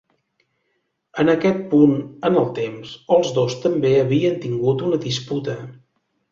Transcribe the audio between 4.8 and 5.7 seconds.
una disputa.